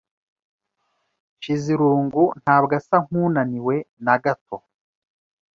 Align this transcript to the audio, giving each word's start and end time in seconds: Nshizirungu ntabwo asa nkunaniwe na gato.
Nshizirungu 1.37 2.23
ntabwo 2.41 2.71
asa 2.79 2.97
nkunaniwe 3.05 3.75
na 4.05 4.15
gato. 4.23 4.57